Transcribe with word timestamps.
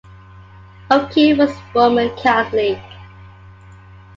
O'Keefe 0.89 1.37
was 1.37 1.55
Roman 1.75 2.09
Catholic. 2.17 2.81